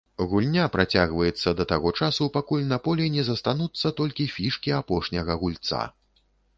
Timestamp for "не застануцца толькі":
3.19-4.31